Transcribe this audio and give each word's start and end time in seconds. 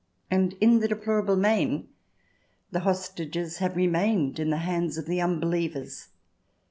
And, 0.31 0.53
in 0.53 0.79
the 0.79 0.87
deplorable 0.87 1.35
main, 1.35 1.87
the 2.71 2.79
hostages 2.79 3.57
have 3.59 3.75
remained 3.75 4.39
in 4.39 4.49
the 4.49 4.57
hands 4.57 4.97
of 4.97 5.05
the 5.05 5.21
unbelievers. 5.21 6.07